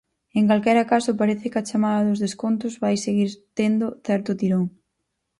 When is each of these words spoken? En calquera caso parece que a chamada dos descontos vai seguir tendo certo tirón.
En 0.39 0.43
calquera 0.51 0.87
caso 0.93 1.19
parece 1.21 1.49
que 1.51 1.59
a 1.59 1.67
chamada 1.69 2.05
dos 2.07 2.21
descontos 2.25 2.73
vai 2.83 2.95
seguir 3.05 3.29
tendo 3.57 3.85
certo 4.07 4.31
tirón. 4.39 4.65